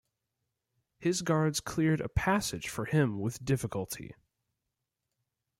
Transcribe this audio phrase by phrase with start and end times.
[0.97, 4.15] His guards cleared a passage for him with difficulty.